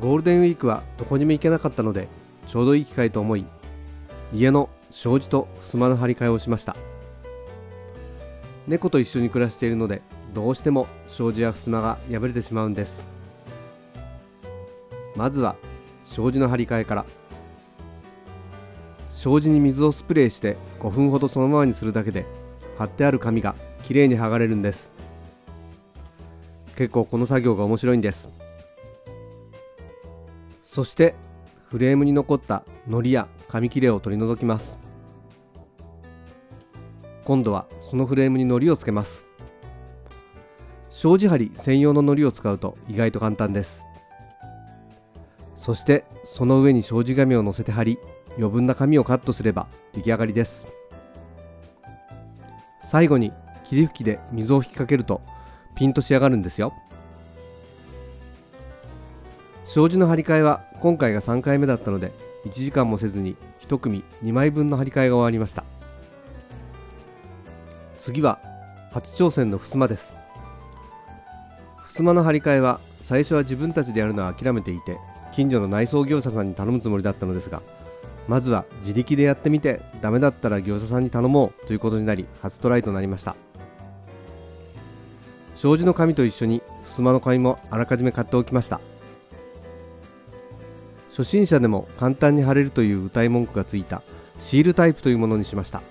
[0.00, 2.08] ゴールデンウィークはどこにも行けなかったので
[2.46, 3.44] ちょうどいい機会と思い
[4.32, 6.76] 家の障子と襖の張り替えをしました。
[8.66, 10.02] 猫と一緒に暮らしているので
[10.34, 13.02] どうしても障子や襖が破れてしまうんです。
[15.16, 15.56] まずは
[16.04, 17.06] 障子の張り替えから。
[19.10, 22.24] 障子に水をスプレーして5分ほどそのままにするだけで
[22.76, 24.92] 貼ってある紙がきれいに剥がれるんです。
[26.76, 28.28] 結構この作業が面白いんです。
[30.78, 31.16] そして
[31.70, 34.78] フレームに残った糊や紙切れを取り除きます。
[37.24, 39.26] 今度はそのフレームに糊をつけます。
[40.88, 43.84] 障子針専用の糊を使うと意外と簡単です。
[45.56, 47.98] そしてその上に障子紙を乗せて貼り
[48.36, 50.64] 余分な紙をカットすれば出来上がりです。
[52.84, 53.32] 最後に
[53.64, 55.22] 霧吹きで水を吹きかけると
[55.74, 56.72] ピンと仕上がるんですよ。
[59.68, 62.10] 障子の張り替えは今回が3回目だったので
[62.46, 65.62] 1時間もせずに1組2枚分の張り替えが終わりました。
[67.98, 68.40] 次は
[68.92, 70.14] 初挑戦の襖です。
[71.86, 74.96] 襖の張り替えは最初は自分たちでやるのは諦めていて
[75.32, 77.60] 近所の内装業者さんに頼むつもりだったのですが
[78.26, 83.36] まずは自力でやってみてダメだったら業者さんに頼もうということになり初トライとなりました。
[85.54, 88.80] 障子の紙と一緒に襖の紙もあらかじめ買っておきました。
[91.18, 94.02] 初心者でも簡単に貼れるという歌い文句がついた
[94.38, 95.82] シールタイプというものにしました。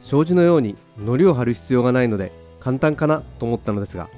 [0.00, 4.08] 障子のように糊を貼る必要がないので簡単かなと思ったのですが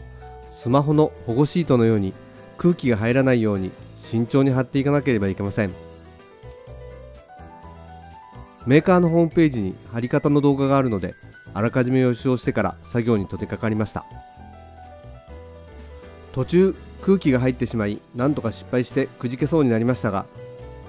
[0.48, 2.12] スマホの保護シートのように
[2.56, 5.74] 空気が入らないように慎重に貼っていかなければいけません。
[8.64, 11.16] メーカーのホームページに貼り方の動画があるので
[11.52, 14.04] あらかじめ予習をしてから作業に取り掛かりました。
[16.32, 20.26] 途中空気が入ってしまいなんとか失敗してくじけそうになりましたが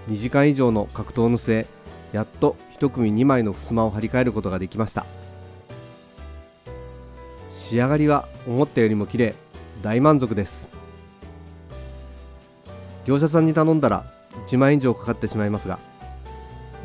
[0.09, 1.65] 2時間以上の格闘の末
[2.11, 5.05] やっと1組2枚の襖を張り替えることができました。
[7.53, 9.35] 仕上がりは思ったよりも綺麗
[9.81, 10.67] 大満足です。
[13.05, 14.11] 業者さんに頼んだら
[14.47, 15.79] 1万円以上かかってしまいますが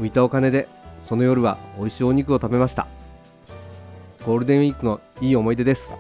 [0.01, 0.69] 浮いたお金で
[1.03, 2.87] その夜は美味しいお肉を食べました。
[4.25, 5.93] ゴールデンウィークのいい思い出です。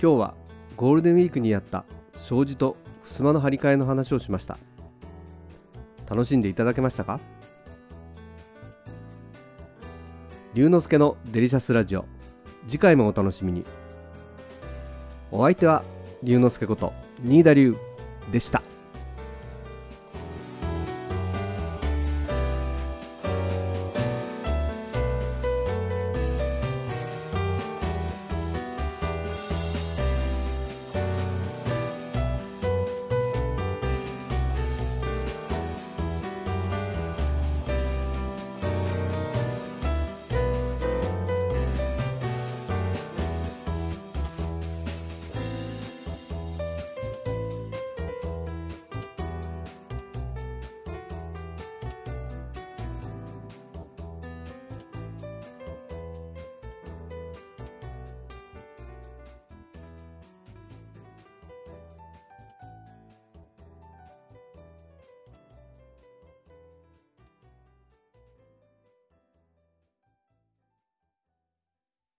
[0.00, 0.34] 今日は
[0.76, 4.56] ゴールデンウィークにやった障子と襖の張り替えの話をしました。
[6.08, 7.18] 楽しんでいただけましたか？
[10.54, 12.04] 龍之介のデリシャスラジオ。
[12.68, 13.64] 次回もお楽しみに。
[15.32, 15.82] お相手は
[16.22, 16.92] 龍之介こと
[17.24, 17.76] 新田龍
[18.30, 18.62] でした。